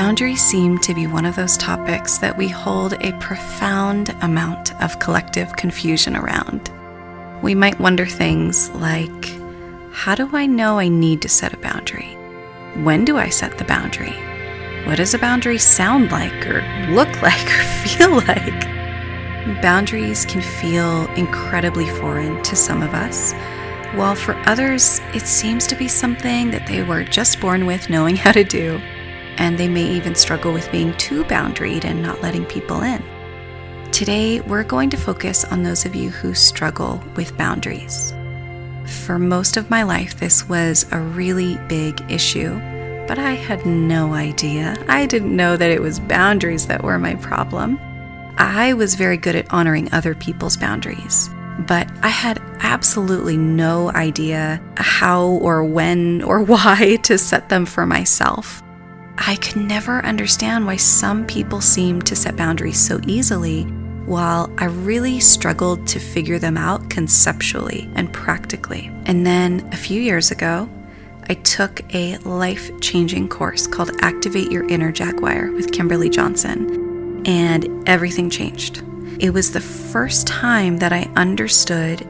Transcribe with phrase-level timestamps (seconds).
[0.00, 4.98] Boundaries seem to be one of those topics that we hold a profound amount of
[4.98, 6.70] collective confusion around.
[7.42, 9.26] We might wonder things like
[9.92, 12.16] How do I know I need to set a boundary?
[12.82, 14.14] When do I set the boundary?
[14.86, 18.64] What does a boundary sound like, or look like, or feel like?
[19.60, 23.34] Boundaries can feel incredibly foreign to some of us,
[23.94, 28.16] while for others, it seems to be something that they were just born with knowing
[28.16, 28.80] how to do,
[29.40, 33.02] and they may even struggle with being too boundaried and not letting people in.
[33.90, 38.14] Today, we're going to focus on those of you who struggle with boundaries.
[38.84, 42.54] For most of my life, this was a really big issue,
[43.08, 44.76] but I had no idea.
[44.88, 47.80] I didn't know that it was boundaries that were my problem.
[48.36, 51.30] I was very good at honoring other people's boundaries,
[51.66, 57.86] but I had absolutely no idea how or when or why to set them for
[57.86, 58.62] myself.
[59.18, 63.64] I could never understand why some people seemed to set boundaries so easily,
[64.06, 68.90] while I really struggled to figure them out conceptually and practically.
[69.06, 70.68] And then a few years ago,
[71.28, 77.88] I took a life changing course called Activate Your Inner Jaguar with Kimberly Johnson, and
[77.88, 78.82] everything changed.
[79.20, 82.04] It was the first time that I understood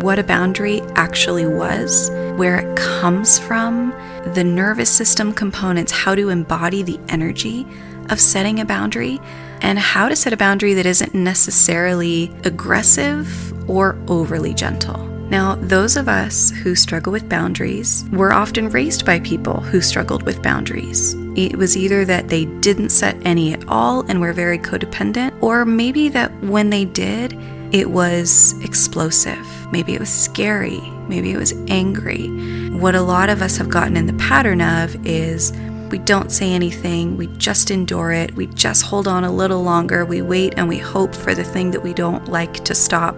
[0.00, 3.90] what a boundary actually was, where it comes from,
[4.34, 7.66] the nervous system components, how to embody the energy
[8.10, 9.20] of setting a boundary,
[9.60, 15.06] and how to set a boundary that isn't necessarily aggressive or overly gentle.
[15.32, 20.24] Now, those of us who struggle with boundaries were often raised by people who struggled
[20.24, 21.14] with boundaries.
[21.36, 25.64] It was either that they didn't set any at all and were very codependent, or
[25.64, 27.32] maybe that when they did,
[27.72, 29.46] it was explosive.
[29.72, 30.80] Maybe it was scary.
[31.08, 32.28] Maybe it was angry.
[32.70, 35.52] What a lot of us have gotten in the pattern of is
[35.90, 40.06] we don't say anything, we just endure it, we just hold on a little longer,
[40.06, 43.14] we wait and we hope for the thing that we don't like to stop.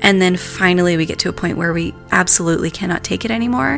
[0.00, 3.74] And then finally, we get to a point where we absolutely cannot take it anymore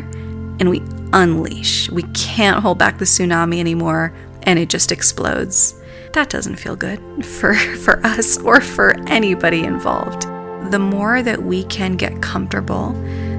[0.59, 0.81] and we
[1.13, 1.89] unleash.
[1.89, 5.80] We can't hold back the tsunami anymore and it just explodes.
[6.13, 10.23] That doesn't feel good for, for us or for anybody involved.
[10.71, 12.91] The more that we can get comfortable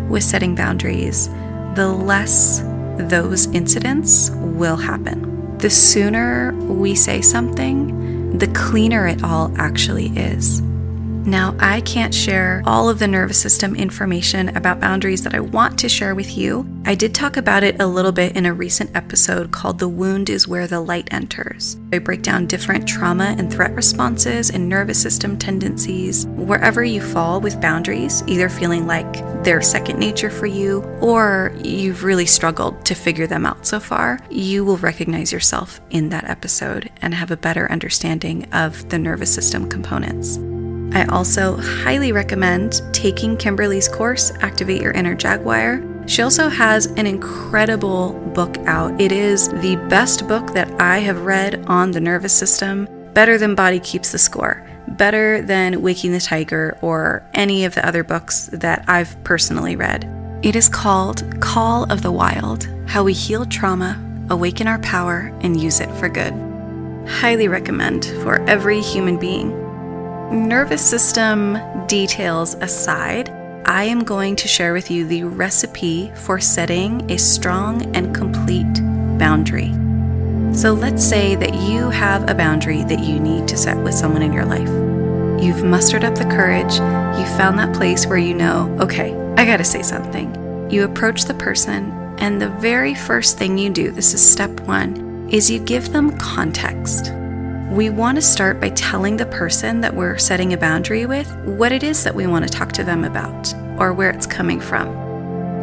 [0.09, 1.29] with setting boundaries,
[1.75, 2.61] the less
[2.99, 5.59] those incidents will happen.
[5.59, 10.63] The sooner we say something, the cleaner it all actually is.
[11.25, 15.79] Now, I can't share all of the nervous system information about boundaries that I want
[15.79, 16.67] to share with you.
[16.85, 20.31] I did talk about it a little bit in a recent episode called The Wound
[20.31, 21.77] is Where the Light Enters.
[21.93, 26.27] I break down different trauma and threat responses and nervous system tendencies.
[26.27, 32.03] Wherever you fall with boundaries, either feeling like they're second nature for you or you've
[32.03, 36.91] really struggled to figure them out so far, you will recognize yourself in that episode
[37.01, 40.41] and have a better understanding of the nervous system components.
[40.95, 45.83] I also highly recommend taking Kimberly's course, Activate Your Inner Jaguar.
[46.07, 49.01] She also has an incredible book out.
[49.01, 53.55] It is the best book that I have read on the nervous system, better than
[53.55, 58.51] Body Keeps the Score, better than Waking the Tiger or any of the other books
[58.53, 60.05] that I've personally read.
[60.43, 63.99] It is called Call of the Wild How We Heal Trauma,
[64.29, 66.35] Awaken Our Power, and Use It for Good.
[67.09, 69.62] Highly recommend for every human being
[70.33, 73.29] nervous system details aside,
[73.67, 78.73] I am going to share with you the recipe for setting a strong and complete
[79.19, 79.73] boundary.
[80.55, 84.23] So let's say that you have a boundary that you need to set with someone
[84.23, 84.69] in your life.
[85.43, 89.65] You've mustered up the courage, you found that place where you know, okay, I gotta
[89.65, 90.71] say something.
[90.71, 95.29] You approach the person, and the very first thing you do, this is step one,
[95.31, 97.13] is you give them context
[97.73, 101.73] we want to start by telling the person that we're setting a boundary with what
[101.73, 104.89] it is that we want to talk to them about or where it's coming from.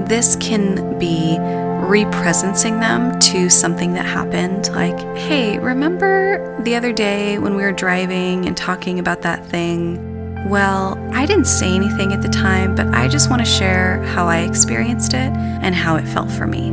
[0.06, 7.38] This can be represencing them to something that happened, like, hey, remember the other day
[7.38, 10.50] when we were driving and talking about that thing?
[10.50, 14.28] Well, I didn't say anything at the time, but I just want to share how
[14.28, 15.32] I experienced it
[15.62, 16.70] and how it felt for me.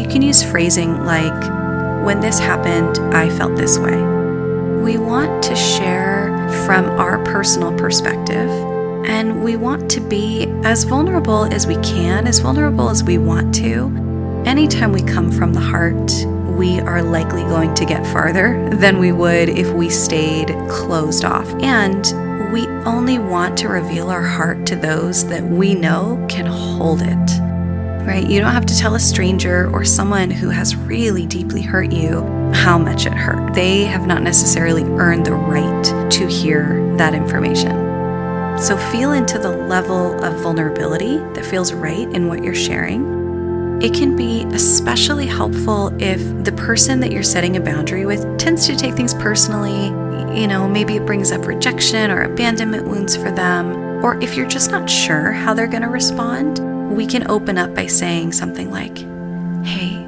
[0.00, 4.13] You can use phrasing like, when this happened, I felt this way
[4.84, 6.26] we want to share
[6.66, 8.50] from our personal perspective
[9.06, 13.54] and we want to be as vulnerable as we can, as vulnerable as we want
[13.54, 13.86] to.
[14.44, 16.12] Anytime we come from the heart,
[16.58, 21.48] we are likely going to get farther than we would if we stayed closed off.
[21.62, 27.00] And we only want to reveal our heart to those that we know can hold
[27.00, 27.40] it.
[28.06, 28.28] Right?
[28.28, 32.33] You don't have to tell a stranger or someone who has really deeply hurt you
[32.52, 33.54] how much it hurt.
[33.54, 37.94] They have not necessarily earned the right to hear that information.
[38.58, 43.82] So feel into the level of vulnerability that feels right in what you're sharing.
[43.82, 48.66] It can be especially helpful if the person that you're setting a boundary with tends
[48.66, 49.86] to take things personally.
[50.40, 53.72] You know, maybe it brings up rejection or abandonment wounds for them.
[54.04, 56.60] Or if you're just not sure how they're going to respond,
[56.96, 58.98] we can open up by saying something like,
[59.66, 60.03] Hey,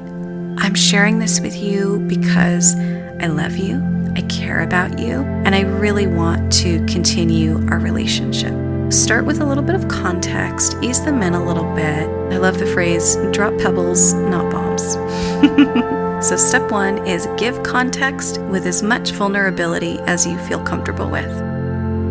[0.59, 2.75] I'm sharing this with you because
[3.21, 3.81] I love you,
[4.15, 8.53] I care about you, and I really want to continue our relationship.
[8.91, 12.07] Start with a little bit of context, ease them in a little bit.
[12.33, 14.93] I love the phrase drop pebbles, not bombs.
[16.27, 21.29] so, step one is give context with as much vulnerability as you feel comfortable with.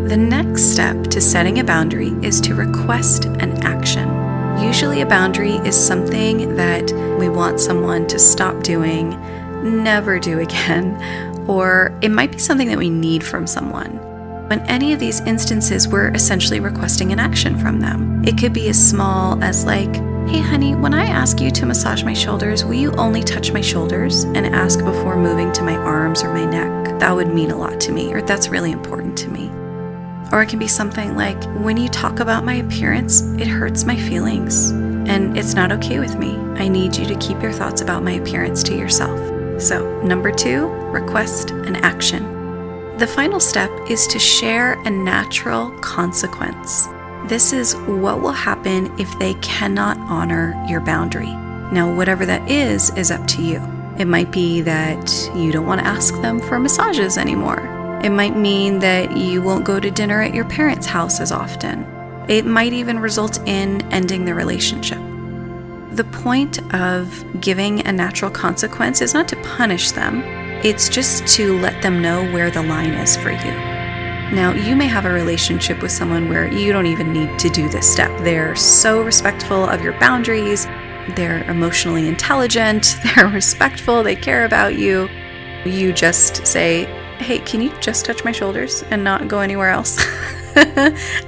[0.09, 4.16] The next step to setting a boundary is to request an action.
[4.59, 9.11] Usually, a boundary is something that we want someone to stop doing,
[9.83, 10.97] never do again,
[11.49, 13.99] or it might be something that we need from someone.
[14.51, 18.25] In any of these instances, we're essentially requesting an action from them.
[18.25, 19.95] It could be as small as, like,
[20.29, 23.61] Hey, honey, when I ask you to massage my shoulders, will you only touch my
[23.61, 26.99] shoulders and ask before moving to my arms or my neck?
[26.99, 29.56] That would mean a lot to me, or that's really important to me.
[30.33, 33.97] Or it can be something like, when you talk about my appearance, it hurts my
[33.97, 36.37] feelings, and it's not okay with me.
[36.57, 39.19] I need you to keep your thoughts about my appearance to yourself.
[39.63, 42.35] So, number two, request an action.
[42.99, 46.89] The final step is to share a natural consequence.
[47.27, 51.35] This is what will happen if they cannot honor your boundary.
[51.73, 53.61] Now, whatever that is, is up to you.
[53.99, 57.76] It might be that you don't want to ask them for massages anymore.
[58.03, 61.85] It might mean that you won't go to dinner at your parents' house as often.
[62.29, 64.99] It might even result in ending the relationship.
[65.93, 70.23] The point of giving a natural consequence is not to punish them,
[70.65, 73.77] it's just to let them know where the line is for you.
[74.33, 77.69] Now, you may have a relationship with someone where you don't even need to do
[77.69, 78.11] this step.
[78.25, 80.67] They're so respectful of your boundaries,
[81.15, 85.09] they're emotionally intelligent, they're respectful, they care about you.
[85.65, 86.87] You just say,
[87.19, 89.99] hey, can you just touch my shoulders and not go anywhere else?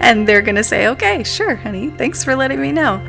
[0.01, 3.03] and they're going to say, okay, sure, honey, thanks for letting me know.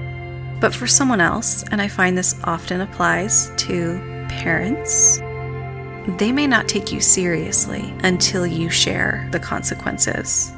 [0.59, 3.97] But for someone else, and I find this often applies to
[4.29, 5.19] parents,
[6.17, 10.51] they may not take you seriously until you share the consequences.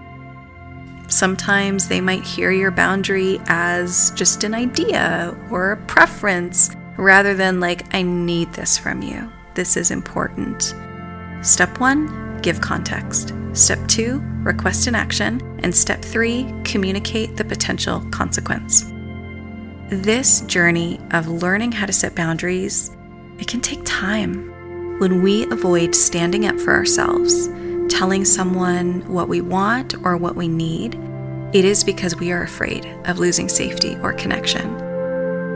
[1.08, 7.60] Sometimes they might hear your boundary as just an idea or a preference rather than
[7.60, 9.30] like, I need this from you.
[9.54, 10.74] This is important.
[11.42, 13.34] Step one, give context.
[13.54, 15.42] Step two, request an action.
[15.64, 18.86] And step three, communicate the potential consequence.
[19.90, 22.96] This journey of learning how to set boundaries,
[23.40, 25.00] it can take time.
[25.00, 27.48] When we avoid standing up for ourselves,
[27.90, 30.96] telling someone what we want or what we need,
[31.54, 34.91] it is because we are afraid of losing safety or connection.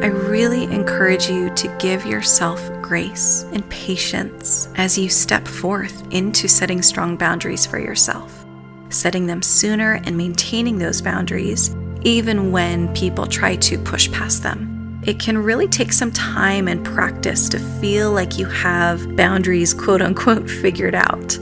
[0.01, 6.47] I really encourage you to give yourself grace and patience as you step forth into
[6.47, 8.45] setting strong boundaries for yourself,
[8.89, 15.02] setting them sooner and maintaining those boundaries even when people try to push past them.
[15.06, 20.02] It can really take some time and practice to feel like you have boundaries, quote
[20.02, 21.37] unquote, figured out.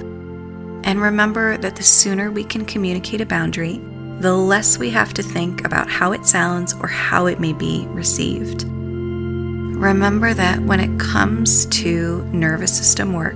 [0.85, 3.81] And remember that the sooner we can communicate a boundary,
[4.23, 7.85] the less we have to think about how it sounds or how it may be
[7.89, 8.63] received.
[8.63, 13.35] Remember that when it comes to nervous system work,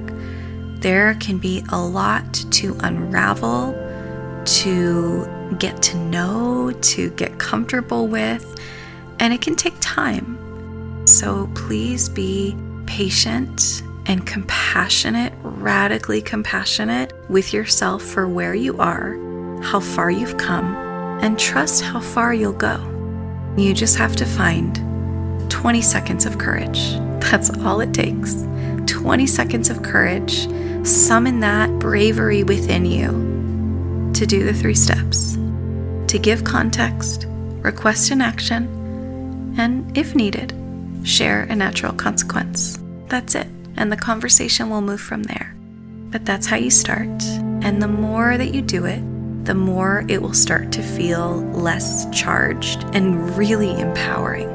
[0.80, 3.74] there can be a lot to unravel,
[4.46, 5.28] to
[5.60, 8.58] get to know, to get comfortable with,
[9.20, 11.06] and it can take time.
[11.06, 19.27] So please be patient and compassionate, radically compassionate with yourself for where you are
[19.64, 20.76] how far you've come,
[21.22, 22.78] and trust how far you'll go.
[23.58, 24.76] You just have to find
[25.50, 26.92] 20 seconds of courage.
[27.20, 28.46] That's all it takes.
[28.86, 30.48] 20 seconds of courage.
[30.86, 35.38] Summon that bravery within you to do the three steps
[36.08, 37.26] to give context,
[37.62, 40.54] request an action, and if needed,
[41.04, 42.80] share a natural consequence.
[43.08, 43.48] That's it.
[43.76, 45.54] And the conversation will move from there.
[46.10, 47.24] But that's how you start.
[47.62, 49.02] And the more that you do it,
[49.48, 54.50] the more it will start to feel less charged and really empowering.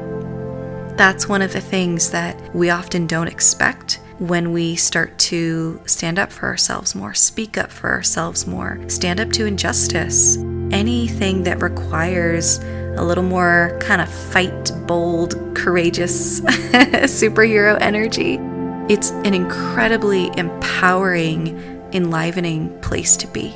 [0.97, 6.19] That's one of the things that we often don't expect when we start to stand
[6.19, 10.37] up for ourselves more, speak up for ourselves more, stand up to injustice,
[10.71, 12.59] anything that requires
[12.95, 18.37] a little more kind of fight, bold, courageous superhero energy.
[18.93, 21.57] It's an incredibly empowering,
[21.93, 23.55] enlivening place to be.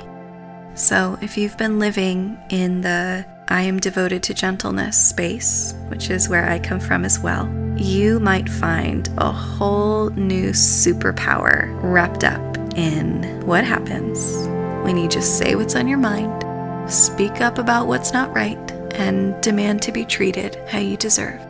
[0.78, 6.30] So, if you've been living in the I am devoted to gentleness space, which is
[6.30, 12.58] where I come from as well, you might find a whole new superpower wrapped up
[12.76, 14.46] in what happens
[14.86, 19.42] when you just say what's on your mind, speak up about what's not right, and
[19.42, 21.42] demand to be treated how you deserve.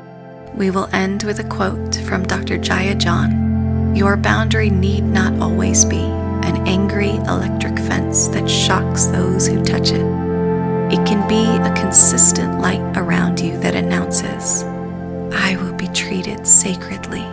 [0.56, 2.58] We will end with a quote from Dr.
[2.58, 9.48] Jaiya John Your boundary need not always be an angry electric fence that shocks those
[9.48, 10.06] who touch it.
[10.90, 14.64] It can be a consistent light around you that announces,
[15.34, 17.26] I will be treated sacredly.